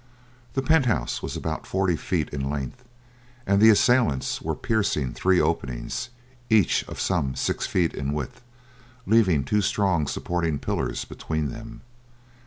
[0.55, 2.83] The penthouse was about forty feet in length,
[3.45, 6.09] and the assailants were piercing three openings,
[6.49, 8.41] each of some six feet in width,
[9.05, 11.81] leaving two strong supporting pillars between them.